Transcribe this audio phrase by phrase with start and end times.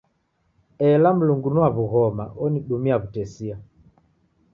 [0.87, 3.55] Ela Mlungu ni wa w'ughoma onidumia w'utesia.